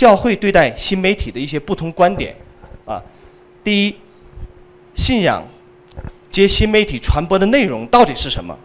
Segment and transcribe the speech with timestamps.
[0.00, 2.34] 教会对待新媒体的一些不同观点，
[2.86, 3.02] 啊，
[3.62, 3.94] 第一，
[4.94, 5.46] 信仰
[6.30, 8.58] 接新媒体传播的内容到底是什么？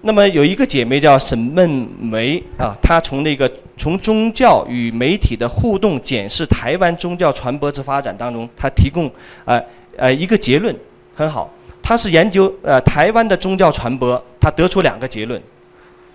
[0.00, 9.12] 那么有一个姐妹叫沈梦梅啊，她从那个从宗教与媒体的互动检视台湾宗教传播之发展当中，她提供
[9.44, 9.62] 呃
[9.98, 10.74] 呃一个结论
[11.14, 11.52] 很好。
[11.82, 15.38] 她是研究呃台湾的宗教传播，她得出两个结论。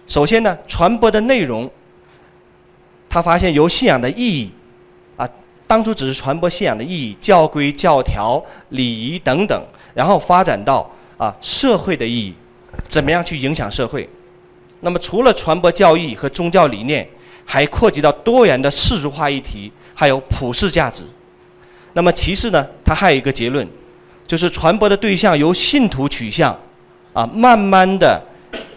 [0.08, 1.70] 首先呢，传播的内容，
[3.12, 4.50] 他发现由信仰的意义
[5.18, 5.28] 啊，
[5.68, 9.62] 当初只是传播信仰的意义、教规、教条、礼仪等等，
[9.94, 12.34] 然后发展到啊社会的意义。
[12.88, 14.08] 怎么样去影响社会？
[14.80, 17.06] 那么除了传播教义和宗教理念，
[17.46, 21.04] 还扩及到多元的世俗化议题，还有普世价值。
[21.92, 23.68] 那么其次呢，它还有一个结论，
[24.26, 26.58] 就是传播的对象由信徒取向，
[27.12, 28.22] 啊，慢慢的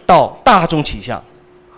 [0.05, 1.23] 到大众取向。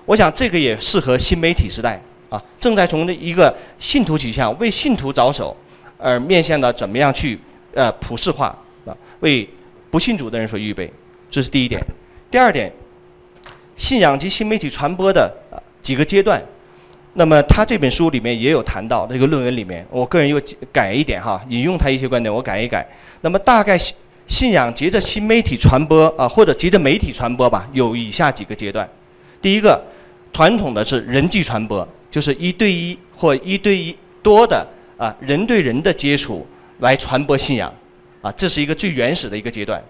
[0.07, 5.57] 我想这个也适合新媒体时代啊，正在从一个信徒取向为信徒着手，
[5.99, 7.39] 而面向的怎么样去
[7.75, 9.49] 呃普世化啊，为
[9.91, 10.93] 不信主的人所预备。
[11.31, 11.81] 这是第一点。
[12.31, 12.73] 第二点，
[13.77, 15.33] 信仰及新媒体传播的
[15.83, 16.43] 几个阶段，
[17.15, 20.41] 那么他这本书里面也有谈到这个论文里面，我个人又
[20.73, 22.87] 改一点哈，引用他一些观点，我改一改。
[23.21, 23.95] 那么大概信
[24.29, 28.89] 信仰接着新媒体传播啊，或者接着媒体传播吧，有以下几个阶段。
[29.41, 29.81] 第一个，
[30.33, 36.47] 传统的是人际传播，就是一对一或一对一多的啊人对人的接触
[36.81, 37.73] 来传播信仰，
[38.23, 39.83] 啊，这是一个最原始的一个阶段。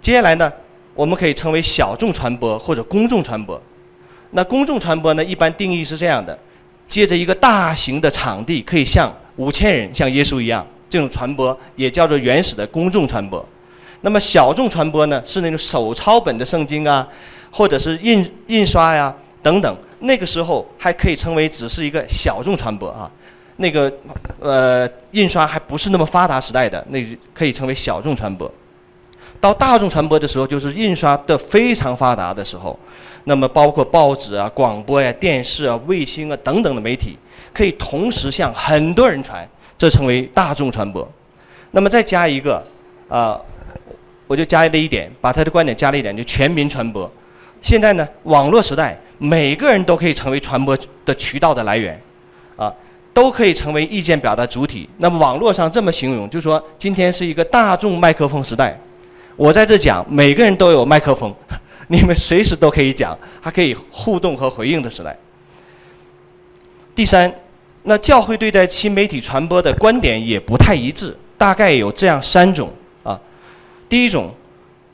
[0.00, 0.52] 接下来呢？
[0.94, 3.60] 我们可以称为小众传播或者公众传播。
[4.32, 6.36] 那公众传播呢，一般定义是这样的：
[6.88, 13.46] 借着一个大型的场地，可以像五千人，像耶稣一样，这种传播也叫做原始的公众传播。
[14.00, 17.06] 那么小众传播呢，是那种手抄本的圣经啊，
[17.52, 19.76] 或者是印印刷呀等等。
[20.00, 23.10] 那个时候还可以称为只是一个小众传播啊。
[23.56, 23.92] 那个
[24.38, 28.48] 呃，印刷还不是那么发达时代的，那可以称为小众传播。
[29.40, 32.78] 到大众传播的时候，就是印刷的非常发达的时候，
[33.24, 37.18] 那么包括报纸啊、广播呀、电视啊、卫星啊等等的媒体，
[37.52, 41.08] 可以同时向很多人传，这称为大众传播。
[41.72, 42.64] 那么再加一个，
[43.08, 43.40] 啊，
[44.26, 47.10] 我就加了一点，把他的观点加了一点，就全民传播。
[47.60, 52.00] 现在呢，网络时代，每个人都可以成为传播的渠道的来源，
[52.56, 52.72] 啊，
[53.12, 54.88] 都可以成为意见表达主体。
[54.98, 58.78] 那么网络上这么形容，就说今天是一个大众麦克风时代。
[59.36, 61.34] 我在这讲，每个人都有麦克风，
[61.88, 65.16] 你们随时都可以讲，还可以互动和回应的时代。
[66.94, 67.32] 第三，
[67.84, 72.72] 那教会对待新媒体传播的观点也不太一致，大概有这样三种
[73.04, 73.20] 啊。
[73.88, 74.34] 第一种，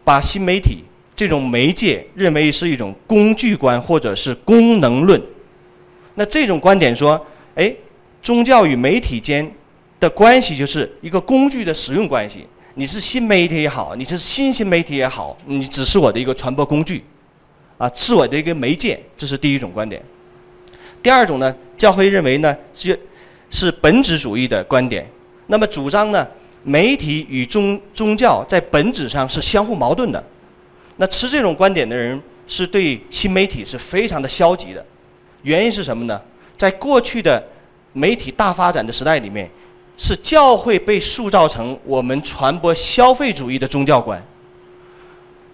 [0.05, 0.84] 把新媒体
[1.17, 5.21] 这种媒介认为是一种工具观或者是功能论。
[6.15, 7.75] 那这种观点说，哎，
[8.23, 9.49] 宗教与媒体间
[10.01, 12.47] 的关系就是一个工具的使用关系。
[12.75, 17.05] 你是新媒体也好，你是新兴媒体也好，你只是我的一个传播工具，
[17.79, 20.03] 啊，是我的一个媒介，这是第一种观点。
[21.01, 22.99] 第二种呢，教会认为呢是
[23.51, 25.09] 是本质主义的观点，
[25.47, 26.27] 那么主张呢
[26.65, 30.25] 媒体与宗宗教在本质上是相互矛盾的。
[30.97, 34.84] 那持这种观点的人是对新媒体是非常的消极的，
[35.43, 36.21] 原因是什么呢？
[36.56, 37.43] 在过去的
[37.93, 39.50] 媒体大发展的时代里面。
[39.97, 44.21] 是教会被塑造成我们传播消费主义的宗教观。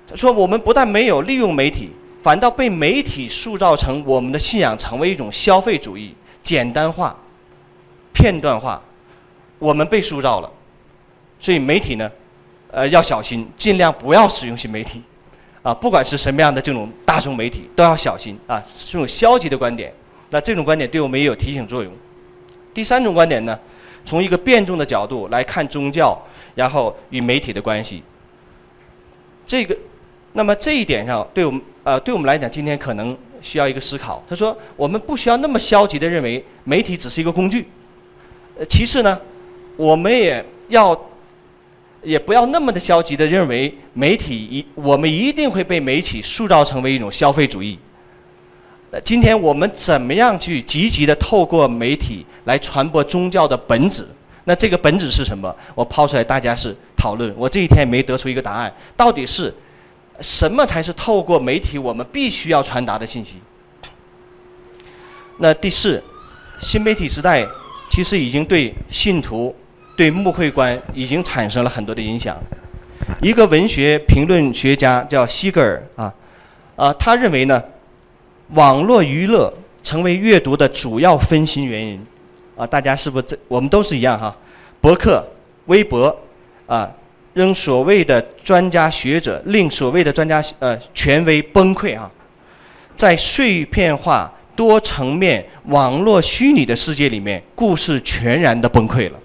[0.08, 1.90] 他说：“我们不但没有利用媒体，
[2.22, 7.14] 反倒被媒体塑造成我们的信仰成为一种消费主义、简单化、
[8.14, 8.82] 片段化。
[9.58, 10.50] 我们被塑造了，
[11.38, 12.10] 所以媒体呢，
[12.70, 15.02] 呃，要小心，尽量不要使用新媒体。
[15.62, 18.62] 啊，不管是什么样的这种大众媒体，都要小心啊。
[18.86, 19.92] 这种消极的观点，
[20.30, 21.92] 那这种观点对我们也有提醒作用。
[22.72, 23.58] 第三种观点呢？”
[24.02, 26.18] 从一个辩证的角度来看宗教，
[26.54, 28.02] 然后与媒体的关系。
[29.46, 29.76] 这个，
[30.32, 34.24] 那么这一点上，对我们呃，对我们来讲，今天可能需要一个思考。
[34.26, 37.68] 他说，我们不需要那么消极的认为媒体只是一个工具。
[38.58, 39.20] 呃，其次呢，
[39.76, 40.98] 我们也要，
[42.02, 47.78] 也不要那么的消极的认为媒体一，我们一定会被媒体塑造成为一种消费主义。
[49.04, 54.08] 今天我们怎么样去积极的透过媒体来传播宗教的本质？
[54.44, 55.54] 那这个本质是什么？
[55.74, 57.32] 我抛出来，大家是讨论。
[57.36, 59.54] 我这一天也没得出一个答案，到底是
[60.20, 63.36] 什么才是透过媒体我们必须要传达的信息？
[65.38, 66.02] 那第四，
[66.60, 67.46] 新媒体时代
[67.90, 69.54] 其实已经对信徒、
[69.96, 72.36] 对牧会观已经产生了很多的影响。
[73.20, 76.14] 一个文学评论学家叫西格尔啊，
[76.76, 77.62] 啊，他认为呢。
[78.54, 79.48] 网络娱乐
[79.80, 82.04] 成为阅读的主要分心原因，
[82.56, 84.36] 啊，大家是不是这我们都是一样哈？
[84.80, 85.24] 博客、
[85.66, 86.18] 微博
[86.66, 86.90] 啊，
[87.32, 92.10] 让所谓的专家学者令所谓的专家呃权威崩溃啊，
[92.96, 99.18] 在碎片化、多层面、网络虚拟的世界里面，故事全然的崩溃了。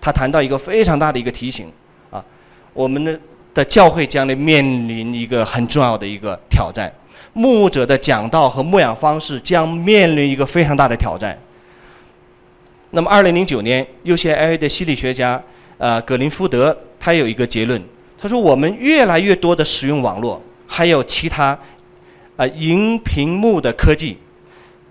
[0.00, 1.70] 他谈到一个非常大的一个提醒
[2.10, 2.24] 啊，
[2.72, 3.18] 我们的
[3.52, 6.92] 的教会将来面临一个很重要的一个挑战。
[7.32, 11.38] 牧者的讲道和牧养方式将面临一个非常大的挑战。
[12.90, 15.40] 那么，二零零九年，UCLA 的心理学家
[15.78, 17.80] 呃格林福德他有一个结论，
[18.20, 21.56] 他说我们越来越多的使用网络，还有其他
[22.36, 24.18] 啊荧屏幕的科技，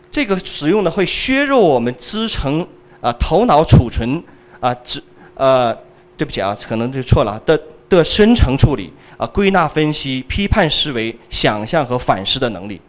[0.09, 2.65] 这个使用呢会削弱我们支撑
[3.01, 4.23] 啊头脑储存
[4.59, 5.01] 啊只
[5.35, 5.73] 呃
[6.17, 7.59] 对不起啊，可能就错了的
[7.89, 8.91] 的深层处理。
[9.19, 12.79] 啊，归纳分析、批判思维、想象和反思的能力，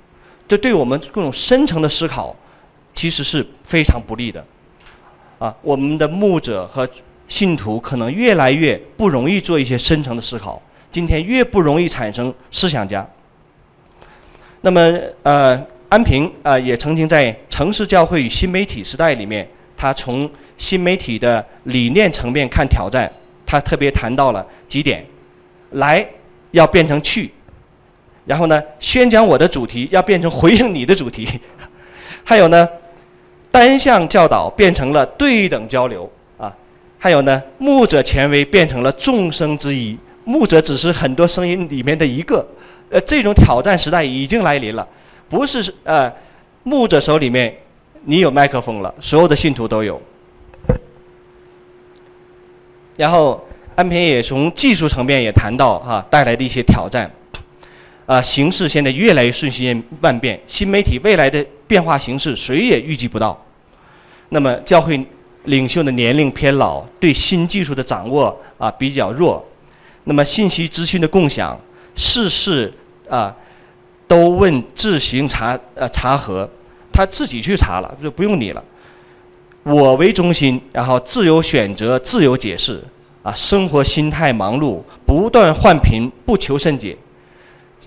[0.46, 2.32] 这对我们各种深层的思考，
[2.94, 4.46] 其实是非常不利的。
[5.40, 6.88] 啊，我们的牧者和
[7.26, 10.62] 信徒可能越来越不容易做一些深层的思考，
[10.92, 13.04] 今天越不容易产生思想家。
[14.60, 14.80] 那么，
[15.24, 20.30] 呃，安平啊，也曾经在《城市教会与新媒体时代》里面，他从
[20.60, 23.10] 新媒体的理念层面看挑战，
[23.44, 25.04] 他特别谈到了几点，
[25.72, 26.06] 来。
[26.52, 27.30] 要变成去，
[28.26, 31.28] 然后呢，宣讲我的主题要变成回应你的主题，
[32.26, 32.68] 还有呢，
[33.52, 36.10] 单向教导变成了对等交流。
[36.36, 36.52] 啊，
[36.98, 42.44] 还有呢，牧者权威变成了众生之一，牧者只是很多声音里面的一个，
[42.90, 44.84] 呃，这种挑战时代已经来临了，
[45.28, 46.12] 不是呃，
[46.64, 47.56] 牧者手里面
[48.06, 50.02] 你有麦克风了，所有的信徒都有，
[53.00, 53.42] 然后。
[53.76, 57.10] 安平也从技术层面也谈到哈带来的一些挑战，
[58.04, 63.42] 啊，形势现在越来越瞬息万变，新媒体未来的变化形式谁也预计不到。
[64.28, 65.02] 那么教会
[65.44, 69.42] 领袖的年龄偏老，对新技术的掌握啊比较弱。
[70.04, 71.58] 那么信息资讯的共享，
[71.94, 72.70] 事事
[73.08, 73.34] 啊
[74.06, 76.46] 都问自行查呃查核，
[76.92, 78.62] 他自己去查了就不用你了。
[79.70, 82.82] 我为中心，然后自由选择，自由解释。
[83.22, 86.96] 啊，生活心态忙碌，不断换频，不求甚解。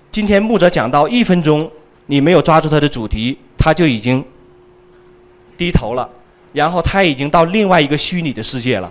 [0.08, 1.68] 今天牧者讲到一分钟，
[2.06, 4.24] 你没有抓住他的主题，他就已经
[5.58, 6.08] 低头了，
[6.52, 8.88] 然后他已经到另外一个虚拟的世界了，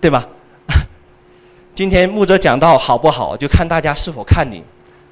[0.00, 0.26] 对吧？
[1.76, 4.62] 今天牧者讲到好不好，就看大家是否看你。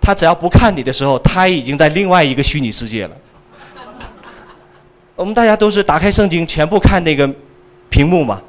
[0.00, 3.16] 他只要不看你的时候，他已经在另外一个虚拟世界了。
[5.16, 7.28] 我们大家都是打开圣经，全部看那个
[7.88, 8.43] 屏幕嘛。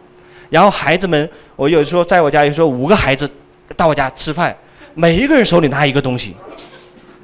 [0.50, 3.30] 然后孩子们，我有时候在我家，有时候五个孩子
[3.76, 4.56] 到我家吃饭，
[4.94, 6.36] 每一个人手里拿一个东西，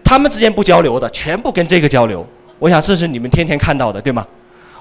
[0.03, 2.25] 他们之间不交流的，全部跟这个交流。
[2.59, 4.25] 我想这是你们天天看到的，对吗？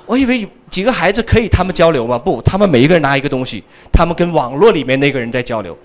[0.04, 2.18] 我以为几个孩子可以他们交流吗？
[2.18, 5.76] 不，他们每一个人拿一个东西，他们跟网络里面那个人在交流，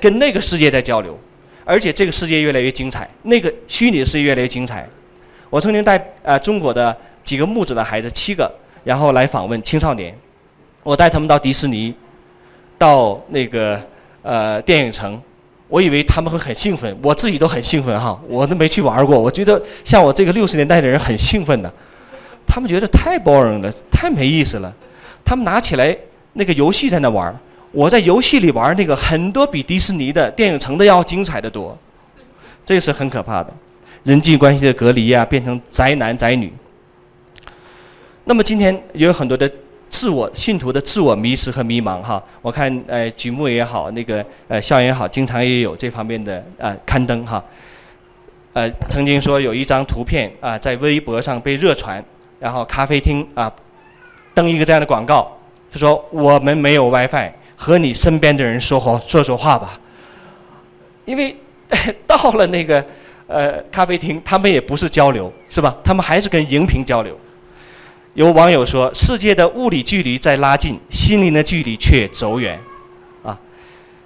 [0.00, 1.18] 跟那个世界在交流，
[1.64, 4.88] 而且这个世界越来越精彩，那个虚拟世界越来越精彩。
[5.50, 6.94] 我曾经带呃中国的
[7.28, 8.50] 几个木子的孩子七个，
[8.84, 10.16] 然后来访问青少年。
[10.82, 11.94] 我带他们到迪士尼，
[12.78, 13.78] 到那个
[14.22, 15.20] 呃电影城，
[15.68, 19.20] 我以为他们会很兴奋，我自己都很兴奋哈，我都没去玩过。
[19.20, 21.70] 我觉得像我这个六十年代的人很兴奋的，
[22.46, 24.74] 他们觉得太 boring 了，太没意思了。
[25.22, 25.94] 他们拿起来
[26.32, 27.38] 那个游戏在那玩，
[27.72, 31.76] 我在游戏里玩那个很多比迪士尼的电影城的要精彩的多，
[32.64, 33.52] 这是很可怕的，
[34.04, 36.50] 人际关系的隔离啊，变成宅男宅女。
[38.28, 39.50] 那么今天也有很多的。
[39.90, 47.42] 自我信徒的自我迷失和迷茫，哈，我看，呃，举目也好，那个，呃，校园也好，经常也有这方面的啊刊登，哈，
[48.52, 52.04] 呃，曾经说有一张图片啊，在微博上被热传，
[52.38, 53.50] 然后咖啡厅啊，
[54.34, 55.34] 登一个这样的广告，
[55.72, 59.80] 他说我们没有 WiFi，和你身边的人说话说说话吧，
[61.06, 61.34] 因为
[62.06, 62.84] 到了那个
[63.26, 65.74] 呃咖啡厅，他们也不是交流，是吧？
[65.82, 67.18] 他们还是跟荧屏交流。
[68.14, 72.58] 有网友说：“世界的物理距离在拉近，心灵的距离却走远。”
[73.22, 73.38] 啊，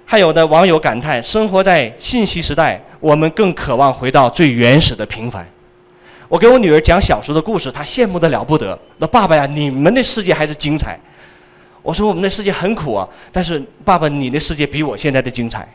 [0.05, 5.47] 还有的网友感叹：“生活在信息时代，我们更渴望回到最原始的平凡。”
[6.29, 8.77] 我给我女儿讲小时候的故事，她羡慕的了不得。
[8.97, 10.99] 那爸爸呀，你们的世界还是精彩。
[11.81, 15.67] 我说我们的世界很苦啊，但是爸爸，你的世界比我现在的精彩。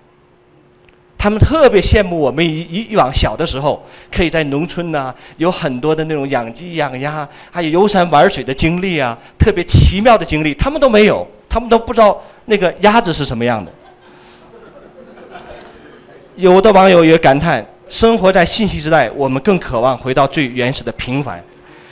[1.19, 13.73] 他们特别羡慕我们以以往小的时候，可以在农村呐，有很多的那种养鸡养鸭，还有游山玩水的经历啊，特别奇妙的经历，他们都没有，他们都不知道那个鸭子是什么样的。
[16.37, 21.43] 有的网友也感叹，生活在信息时代，我们更渴望回到最原始的平凡。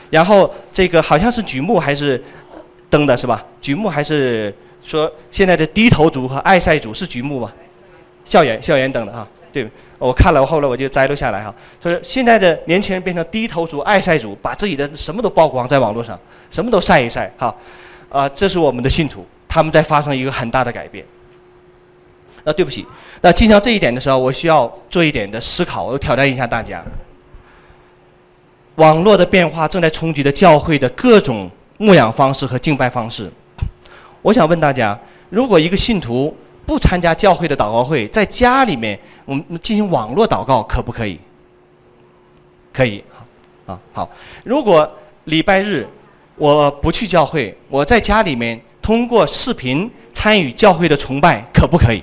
[0.09, 2.23] 然后这个好像是举目还是
[2.89, 3.45] 登的是吧？
[3.61, 4.55] 举目还是
[4.87, 7.53] 说现在的低头族和爱晒族是举目吧？
[8.27, 9.67] 校园校园等的啊，对，
[9.97, 11.55] 我看了我后来我就摘录下来哈。
[11.81, 17.57] 他说现在的年轻人变成低头族、爱晒族，把自己的什么都曝光在网络上，什么都晒一晒哈。
[18.11, 21.05] 啊，这是我们的信徒，他们在发生一个很大的改变。
[22.45, 22.87] 那对不起，
[23.21, 26.85] 那进到这一点的时候，我需要做一点的思考，我挑战一下大家。
[28.77, 33.31] 网络的变化正在冲击着教会的各种牧养方式和敬拜方式。
[34.23, 34.99] 我想问大家，
[35.31, 36.37] 如果一个信徒
[36.67, 41.21] 不参加教会的祷告会，在家里面我们进行网络祷告，可不可以？
[42.73, 43.03] 可以，
[43.65, 44.11] 好，啊好。
[44.45, 44.91] 如果
[45.25, 45.89] 礼拜日
[46.37, 52.03] 我不去教会，我在家里面通过视频参与教会的崇拜，可不可以？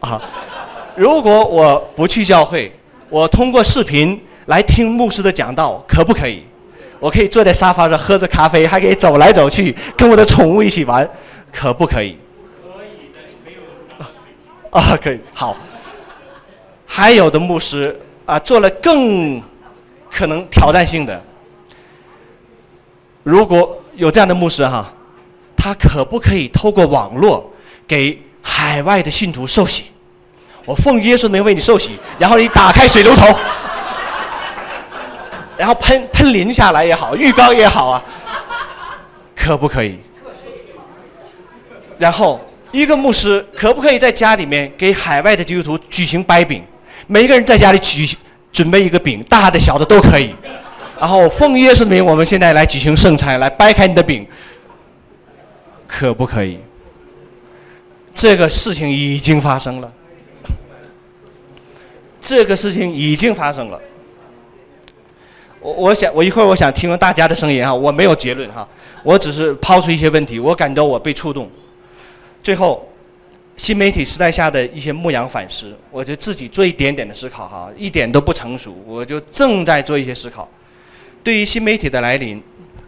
[0.00, 0.20] 啊，
[0.96, 2.72] 如果我不去教会，
[3.10, 4.20] 我通过视频。
[4.46, 6.40] 来听牧师的讲道可不可以？
[7.00, 11.10] 我可以坐在沙发上喝着咖啡，还可以走来走去，跟我的宠物一起玩，
[11.52, 12.16] 可不可以？
[14.76, 15.56] 啊，可以好。
[16.86, 19.42] 还有的牧师啊，做了更
[20.10, 21.22] 可能挑战性的。
[23.22, 24.92] 如果有这样的牧师哈，
[25.56, 27.50] 他可不可以透过网络
[27.88, 29.86] 给海外的信徒受洗？
[30.64, 33.26] 我奉耶稣名为你受洗，然后你打开水龙头。
[35.56, 38.04] 然后喷喷淋下来也好，浴缸也好啊，
[39.34, 39.98] 可不可以？
[41.98, 42.38] 然后
[42.76, 46.62] 一个牧师可不可以在家里面给海外的基督徒举行掰饼？
[47.06, 48.06] 每一个人在家里举
[48.52, 50.34] 准备一个饼，大的小的都可以。
[51.00, 54.26] 然后奉耶稣的名，我们现在来举行圣餐，来掰开你的饼，
[55.86, 56.58] 可不可以？
[58.14, 59.90] 这个事情已经发生了，
[62.20, 63.80] 这个事情已经发生了。
[65.60, 68.68] 我我想我一会儿我想听听大家的声音哈，我没有结论哈，
[69.02, 71.50] 我只是抛出一些问题，我感到我被触动。
[72.46, 72.88] 最后，
[73.56, 80.48] 新媒体时代下的一些牧羊反思，我就自己做一点点的思考哈，一点都不成熟，我就正在做一些思考。
[81.24, 82.40] 对于新媒体的来临，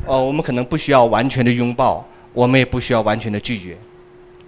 [0.06, 3.76] 哦，我们可能不需要完全的拥抱，我们也不需要完全的拒绝。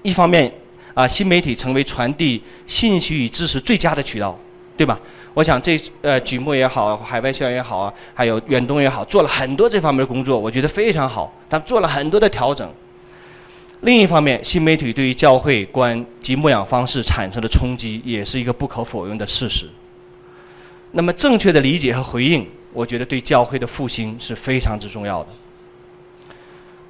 [0.03, 0.53] 一方面，
[0.95, 4.39] 啊，新媒体成为传递信息与知识最佳的渠道，
[4.77, 4.97] 对吧？
[5.35, 11.35] 我想这呃举目也好，海外校园也好啊，还有远东也好，做了很多这方面的工作，我觉得非常好。
[11.49, 12.73] 他们做了很多的调整。
[13.83, 19.69] 另一方面，新媒体对于教会观及牧养方式产生的冲击，也是一个不可否认的事实。
[20.93, 25.29] 那么，正确的理解和回应，我觉得对教会的复兴是非常之重要的。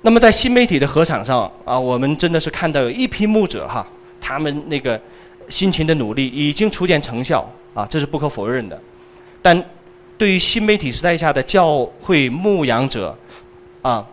[0.02, 3.86] 那么，在新媒体的合场上啊，我们真的是看到有一批牧者哈，
[4.20, 5.00] 他们那个
[5.48, 7.48] 辛勤的努力已经初见成效。
[7.72, 8.76] 啊，这是不可否认的，
[9.40, 9.64] 但
[10.18, 13.16] 对于新媒体时代下的教会牧养者，
[13.80, 14.04] 啊，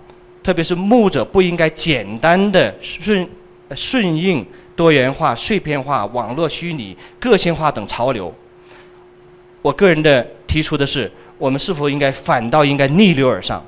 [0.48, 3.28] 特别是牧者，不应该简单的顺
[3.76, 4.46] 顺应
[4.78, 8.34] 多元化、碎片化、网络虚拟、个性化等潮流。
[9.62, 13.62] 我个人的提出的是，我们是否应该反倒应该逆流而上？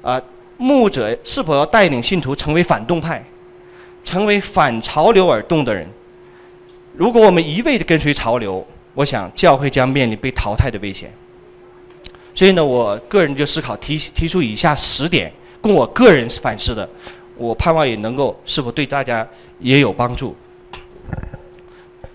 [0.00, 0.18] 啊，
[0.56, 3.22] 牧者是否要带领信徒成为反动派，
[4.02, 5.86] 成为反潮流而动的人？
[6.96, 11.12] 如果我们一味的跟随潮流，我想教会将面临被淘汰的危险，
[12.34, 15.30] 所以呢，我个人就思考提提出以下十点
[15.62, 16.86] 供我个人反思的，
[17.36, 19.26] 我盼望也能够是否对大家
[19.60, 20.36] 也有帮助。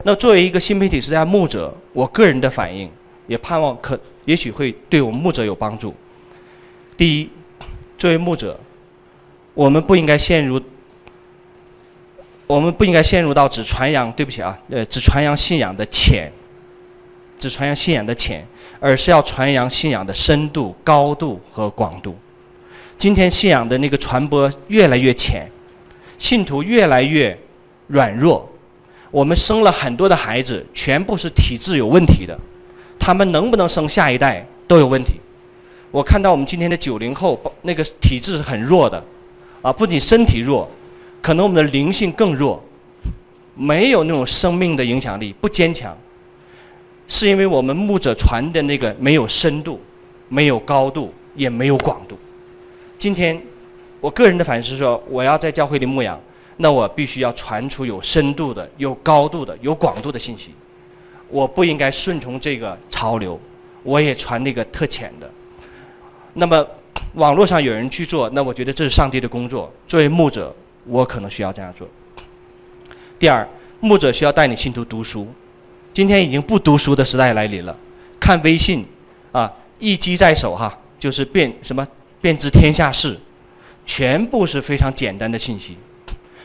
[0.03, 2.87] 那作为一个新媒体时代牧者，我个人的反应
[3.25, 5.95] 也盼望可也许会对我们牧者有帮助。
[6.95, 7.29] 第一，
[7.97, 8.59] 作为牧者，
[9.55, 10.61] 我们不应该陷入，
[12.45, 16.31] 我们不应该陷入到只传扬对不起啊，呃，只传扬信仰的浅。
[17.39, 18.43] 只传扬信仰的浅，
[18.79, 22.17] 而是要传扬信仰的深度、高度和广度。
[22.97, 25.47] 今天信仰的那个传播越来越浅，
[26.17, 27.37] 信徒越来越
[27.87, 28.49] 软弱。
[29.11, 32.37] 我们生了很多的孩子，全部是体质有问题的，
[32.99, 35.21] 他们能不能生下一代都有问题。
[35.91, 39.01] 我看到我们今天的九零后，那个体质是很弱的，
[39.61, 40.69] 啊，不仅身体弱，
[41.21, 42.61] 可能我们的灵性更弱，
[43.55, 45.95] 没有那种生命的影响力，不坚强。
[47.07, 49.79] 是因为我们牧者传的那个没有深度，
[50.27, 52.17] 没有高度，也没有广度。
[52.99, 53.39] 今天，
[54.01, 56.19] 我个人的反思说，我要在教会里牧养，
[56.57, 60.51] 那我必须要传出有深度的、有高度的、有广度的信息。
[61.29, 63.39] 我不应该顺从这个潮流，
[63.83, 65.29] 我也传那个特浅的。
[66.33, 66.65] 那么，
[67.13, 69.71] 网络上有人去做，那我觉得这是上帝的工作。
[69.87, 71.87] 作为牧者，我可能需要这样做。
[73.19, 73.47] 第二，
[73.79, 75.27] 牧者需要带领信徒读书。
[75.93, 77.75] 今天已经不读书的时代来临了，
[78.19, 78.85] 看微信，
[79.31, 81.85] 啊，一机在手哈，就是变什么
[82.21, 83.19] 便知天下事，
[83.85, 85.77] 全部是非常简单的信息。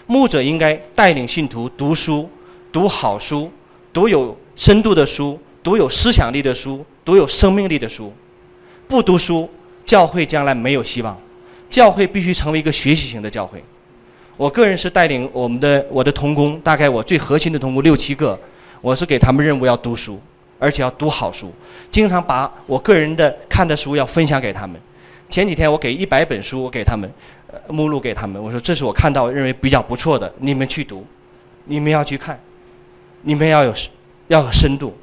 [0.07, 2.29] 牧者应该带领信徒读书，
[2.71, 3.51] 读好书，
[3.93, 8.13] 读有深度的书，读有思想力的书，读有生命力的书。
[8.89, 9.49] 不读书，
[9.87, 11.19] 教会将来没有希望。
[11.71, 13.63] 教会必须成为一个学习型的教会。
[14.37, 18.39] 我个人是带领我们的我的童工，大概我最核心的童工六七个，
[18.83, 20.21] 我是给他们任务要读书，
[20.59, 21.51] 而且要读好书，
[21.91, 24.79] 经常把我个人的看的书要分享给他们。
[25.33, 27.11] 前几天我给一百本书，我给他们，
[27.69, 31.07] 目录给他们，我说这是我看到认为比较不错的，你们去读，
[31.65, 32.39] 你们要去看，
[33.23, 33.73] 你们要有
[34.29, 34.95] 要有深度，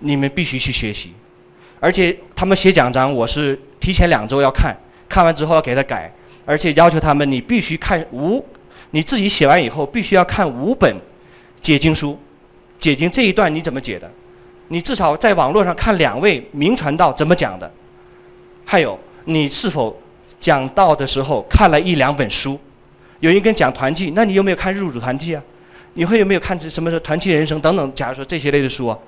[0.00, 1.14] 你们必须去学习，
[1.80, 4.76] 而且他们写讲章，我是提前两周要看，
[5.08, 6.12] 看完之后要给他改。
[6.44, 8.44] 而且要求他们，你必须看五，
[8.90, 10.94] 你自己写完以后必须要看五本
[11.62, 12.18] 解经书，
[12.78, 14.08] 解经这一段你怎么解的？
[14.68, 17.72] 你至少在网络上看两位名传道怎么讲的。
[18.66, 19.96] 还有，你是否
[20.40, 22.58] 讲道的时候看了一两本书？
[23.20, 25.42] 有人跟讲团契，那你有没有看入主团契啊？
[25.94, 27.94] 你会有没有看什么团契人生等等？
[27.94, 28.98] 假如说这些类的书啊，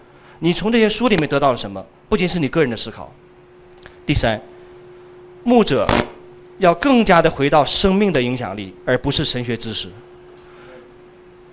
[0.41, 1.85] 你从这些书里面得到了什么？
[2.09, 3.13] 不仅是你个人的思考。
[4.07, 4.41] 第三，
[5.43, 5.87] 牧者。
[6.59, 9.89] 要更加的回到生命的影响力，而不是神学知识。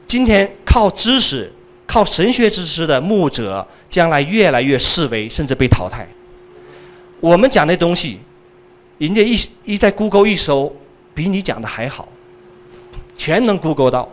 [0.08, 1.54] 今天靠知识、
[1.86, 6.08] 靠神学知识的牧者，将来越来越式微，甚至被淘汰。
[7.20, 8.20] 我们讲的东西，
[8.98, 10.74] 人家一一在 Google 一搜，
[11.14, 12.08] 比你讲的还好，
[13.18, 14.08] 全能 Google 到，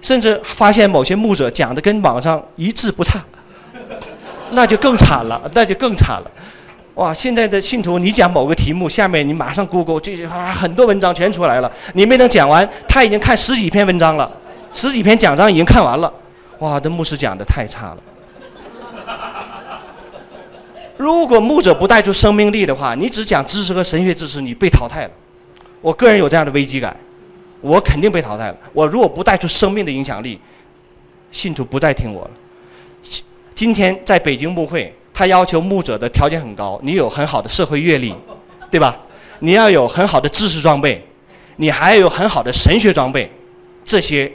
[0.00, 3.24] 甚至发现某些牧者讲的跟网上一字不差，
[4.52, 6.30] 那就更惨了，那就更惨了。
[6.96, 7.14] 哇！
[7.14, 11.72] 现在的信徒，你讲某个题目，下面你马上 Google，这啊很多文章全出来了。
[11.94, 14.30] 你没等讲完，他已经看十几篇文章了，
[14.74, 16.12] 十几篇讲章已经看完了。
[16.58, 16.78] 哇！
[16.78, 17.96] 这牧师讲的太差了。
[20.96, 25.10] 如果牧者不带出生命力的话，你只讲知识和神学知识，你被淘汰了。
[25.80, 26.96] 我个人有这样的危机感，
[27.60, 28.56] 我肯定被淘汰了。
[28.72, 30.38] 我如果不带出生命的影响力，
[31.30, 32.30] 信徒不再听我了。
[33.54, 34.94] 今天在北京牧会。
[35.14, 38.14] 他要求牧者的条件很高，你有很好的社会阅历，
[38.70, 38.98] 对吧？
[39.40, 41.06] 你要有很好的知识装备，
[41.56, 43.30] 你还要有很好的神学装备，
[43.84, 44.32] 这些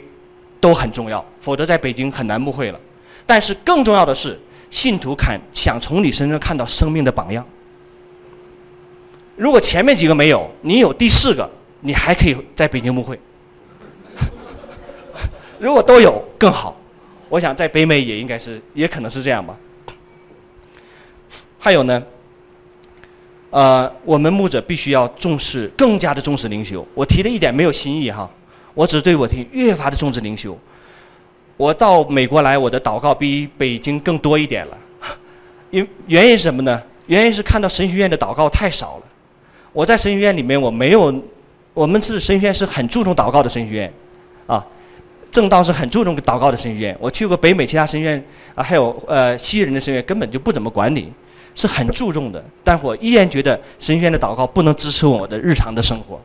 [0.60, 2.78] 都很重要，否则在北京很难牧会了。
[3.26, 7.44] 但是更重要的是，信徒看想从你身上看到生命的榜样。
[9.36, 11.48] 如果前面几个没有，你有第四个，
[11.80, 13.18] 你还可以在北京牧会。
[15.58, 16.76] 如果都有更好，
[17.28, 19.56] 我想在北美也应该是，也可能是这样吧。
[21.58, 22.02] 还有呢，
[23.50, 26.86] 呃，我们牧者必须要重视，更加的重视灵修。
[26.94, 28.28] 我提的一点没有新意哈，
[28.74, 30.58] 我只对我提越发的重视灵修。
[31.58, 34.78] 我到美国来，我的祷告比北京更多一点了。
[35.70, 36.80] 因原因是什么呢？
[37.06, 39.02] 原因是看到神学院的祷告太少了。
[39.72, 41.12] 我在神学院里面，我没有，
[41.74, 43.92] 我们是神学院是很注重祷告的神学院，
[44.46, 44.64] 啊，
[45.32, 46.96] 正道是很注重祷告的神学院。
[47.00, 51.12] 我去过北美其他神学院啊，还有呃西人的神学院，根本就不怎么管理。
[51.54, 56.20] 是很注重的，但我依然觉得神学院的祷告不能支持我的日常的生活，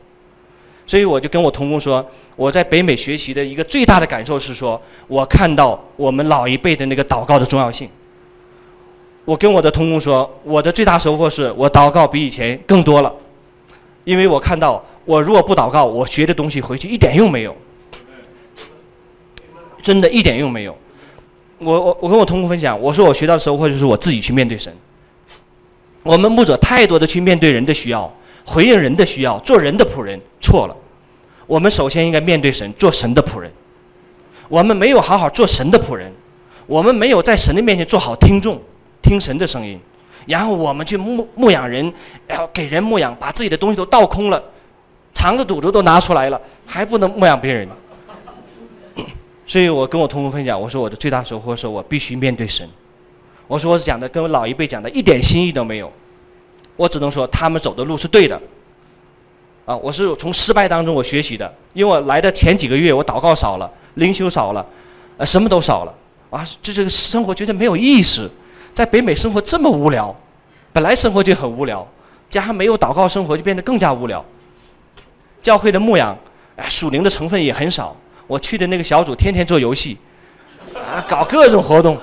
[0.86, 2.04] 所以我就跟我同工说，
[2.36, 7.88] 我在北美学习的一个最大的感受是说，我看到我们老一辈的那个祷告的重要性。
[9.24, 13.10] 我跟我的同工说，我的最大收获是我祷告比以前更多了，
[14.04, 17.56] 因为我看到我如果不祷告，我学的东西回去一点用没有，
[19.82, 20.76] 真的一点用没有。
[21.58, 24.70] 我我我跟我同工分享，我说我学到的收获就是我自己去面对神。
[26.02, 30.76] 我们牧者太多的去面对人的需要，回应人的需要，做人的仆人，错了。
[31.46, 33.50] 我们首先应该面对神，做神的仆人。
[34.48, 36.12] 我们没有好好做神的仆人，
[36.66, 38.60] 我们没有在神的面前做好听众，
[39.02, 39.80] 听神的声音，
[40.26, 41.92] 然后我们去牧牧养人，
[42.26, 44.42] 然后给人牧养，把自己的东西都倒空了，
[45.14, 47.66] 肠子肚子都拿出来了，还不能牧养别人。
[49.46, 52.68] 所以我跟我同工分享，我说我的最大收获是我必须面对神。
[53.46, 55.92] 我说我讲的跟老一辈讲的一点新意都没有，
[56.76, 58.40] 我只能说他们走的路是对的。
[59.66, 64.66] 啊，我是从失败当中我学习的，因为我来的前几个月我祷告少了，灵修少了，
[65.16, 65.94] 呃，什么都少了，
[66.28, 68.30] 啊，就这个生活觉得没有意思，
[68.74, 70.14] 在北美生活这么无聊，
[70.70, 71.86] 本来生活就很无聊，
[72.28, 74.22] 加上没有祷告生活就变得更加无聊。
[75.40, 76.14] 教会的牧养，
[76.56, 77.96] 哎，属灵的成分也很少。
[78.26, 79.96] 我去的那个小组天天做游戏，
[80.74, 81.98] 啊，搞各种活动。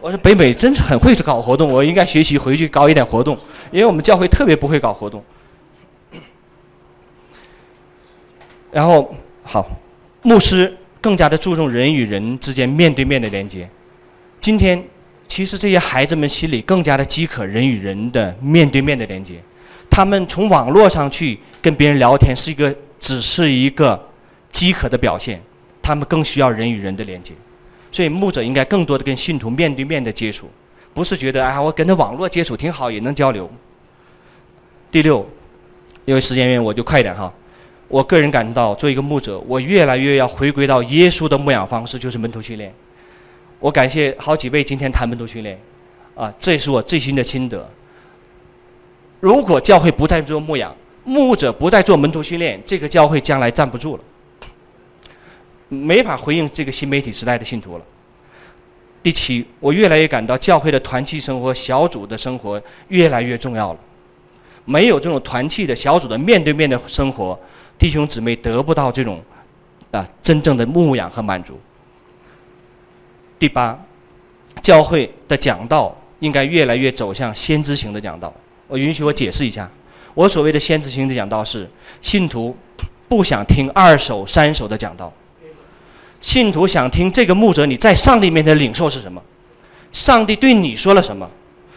[0.00, 3.36] 我说北美真是很会搞活动，我应该学习回去搞一点活动，
[3.70, 5.22] 因为我们教会特别不会搞活动。
[8.70, 9.68] 然后好，
[10.22, 13.68] 牧师更加的注重人与人之间面对面的连接。
[14.40, 14.82] 今天
[15.26, 19.42] 其实这些孩子们心里更加的饥渴人与人的面对面的连接，
[19.90, 24.00] 他们从网络上去跟别人聊天是一个只是一个
[24.52, 25.42] 饥渴的表现，
[25.82, 27.34] 他们更需要人与人的连接。
[27.90, 30.48] 所以牧者应该更多的跟信徒面对面的接触，
[30.92, 33.50] 不是觉得啊我跟他网络接触挺好，也能交流。
[34.90, 35.26] 第六，
[36.04, 37.32] 因为时间原因，我就快一点哈。
[37.88, 42.72] 我个人感觉到，做一个牧者，我越来越要回归到耶稣的牧养方式，就是门徒训练。
[43.60, 45.58] 我感谢好几位今天谈门徒训练，
[46.14, 47.68] 啊，这也是我最新的心得。
[49.20, 50.74] 如果教会不再做牧养，
[51.04, 54.02] 牧者不再做门徒训练，这个教会将来站不住了，
[55.68, 57.84] 没法回应这个新媒体时代的信徒了。
[59.02, 63.78] 第七，我越来越感到教会的团契生活、小组的生活越来越重要了。
[64.64, 67.38] 没有这种团契的小组的面对面的生活，
[67.78, 69.22] 弟兄姊妹得不到这种
[69.90, 71.58] 啊真正的牧养和满足。
[73.38, 73.78] 第八，
[74.60, 78.34] 教会的讲道应该越来越走向先知型的讲道。
[78.66, 79.70] 我允许我解释一下，
[80.12, 81.66] 我所谓的先知型的讲道是
[82.02, 82.54] 信徒
[83.08, 85.10] 不想听二手、三手的讲道，
[86.20, 89.22] 信徒想听这个牧者你在上帝面前领受是什么，
[89.92, 91.28] 上帝对你说了什么，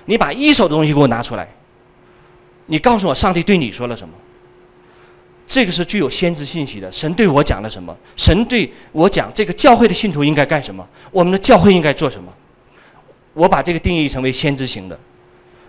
[0.06, 1.48] 你把一手的东西给我拿出来，
[2.66, 4.14] 你告诉我上帝对你说了什么。
[5.46, 6.90] 这个是具有先知信息的。
[6.92, 7.96] 神对我讲了什么？
[8.16, 10.88] 神对我讲这个教会的信徒应该干什么？
[11.12, 12.32] 我们的教会应该做什么？
[13.34, 14.98] 我把这个定义成为先知型的，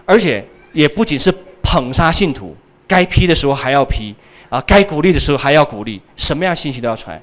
[0.05, 1.33] 而且也不仅是
[1.63, 2.57] 捧杀信徒，
[2.87, 4.15] 该批的时候还要批
[4.49, 7.21] 啊，该鼓励的时候还要鼓励，什么样信息都要传。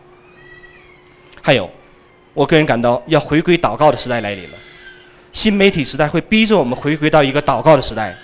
[1.50, 1.68] 还有，
[2.36, 4.58] 我个人感到要回归祷告的时代来临了，
[5.34, 8.16] 新媒体时代会逼着我们回归到一个祷告的时代，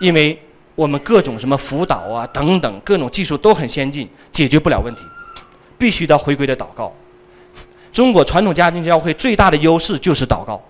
[0.00, 0.38] 因为。
[0.76, 5.00] 我们各种什么辅导啊等等，各种技术都很先进，解决不了问题，
[5.76, 6.94] 必须得回归的祷告。
[7.92, 10.62] 中国传统家庭教会最大的优势就是祷告，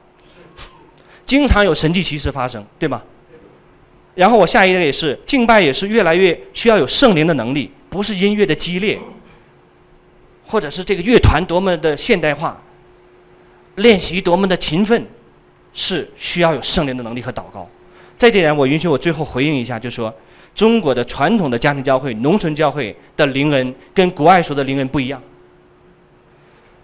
[1.27, 3.03] 经常有神迹奇事发生，对吗？
[4.15, 8.99] 然后我下一个也是敬拜，也是越来越需要有圣灵的能力，不是音乐的激烈，
[10.49, 12.61] 或者是这个乐团多么的现代化，
[13.77, 15.07] 练习多么的勤奋，
[15.73, 17.69] 是需要有圣灵的能力和祷告。
[18.17, 20.13] 在这点，我允许我最后回应一下，就说，
[20.55, 25.23] 中国的传统的家庭教会、农村教会的灵恩跟国外说的灵恩不一样。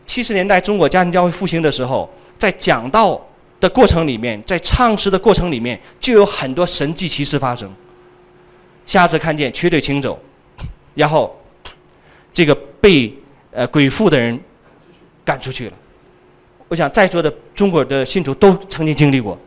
[0.07, 3.21] 七十年代中国家庭教会复兴的时候，在讲道
[3.59, 7.73] 的过程里面，在唱诗的过程里面，就有很多神迹奇事发生。
[8.87, 10.17] 瞎子看见，瘸腿行走，
[10.95, 11.35] 然后
[12.33, 13.13] 这个被
[13.55, 14.39] 呃鬼附的人
[15.25, 15.73] 赶出去了。
[16.69, 19.39] 我想在座的中国的信徒都曾经经历过。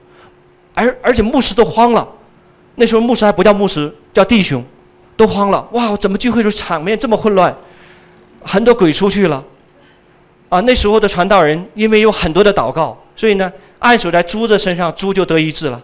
[0.74, 2.08] 而而且牧师都慌了，
[2.76, 4.64] 那时候牧师还不叫牧师，叫弟兄，
[5.16, 5.68] 都慌了。
[5.72, 7.56] 哇，怎么聚会时场面这么混乱？
[8.44, 9.44] 很多鬼出去了，
[10.50, 15.84] 啊，那时候的传道人因为有很多的祷告，所以呢，按手在猪的身上，猪就得医治了，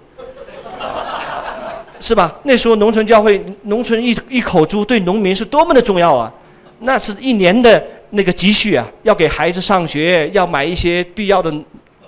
[1.99, 2.33] 是吧？
[2.43, 6.31] 那时候农村教会，农村一一口猪对农民是多么的重要啊！
[6.79, 7.83] 那是一年的
[8.13, 11.54] 那个积蓄啊，要给孩子上学，要买一些必要的。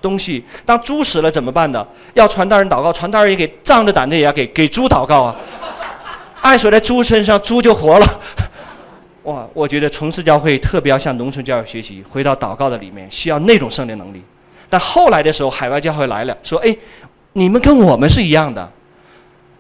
[0.02, 1.84] 东西，当猪死了怎么办呢？
[2.14, 5.36] 要传道人祷告，传道人也给仗着胆子也要给给猪祷告啊！
[6.42, 8.20] 按说在猪身上，猪就活了。
[9.24, 14.22] 哇，我觉得城市教会特别要向农村教育学习，回到祷告的里面，需要那种圣灵能力。
[14.70, 16.78] 但后来的时候，海外教会来了，说：“哎，
[17.34, 18.72] 你们跟我们是一样的，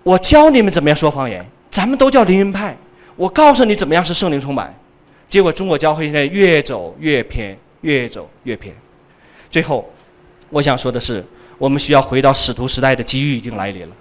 [0.04, 2.78] 我教你们怎么样说方言，咱们都叫灵云派，
[3.16, 4.72] 我告诉你怎么样是圣灵充满。”
[5.28, 8.76] 结果中国教会现在越走越偏，越走越偏，
[9.50, 9.90] 最后。
[10.52, 11.26] 我想说的是，
[11.58, 13.96] 我们需要回到使徒时代的机遇已经来临了。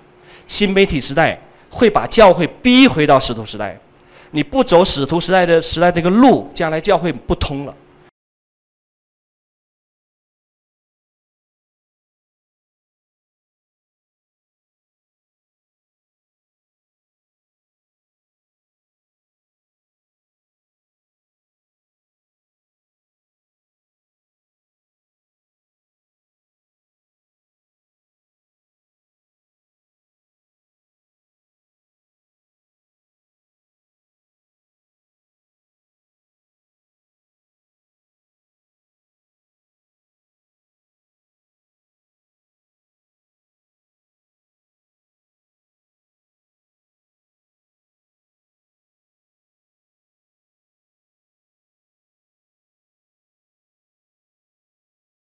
[0.46, 1.36] 新媒体时代
[1.70, 3.76] 会把教会逼回到使徒时代，
[4.32, 7.74] 你不走使徒时代的时代这个路，将来教会不通了。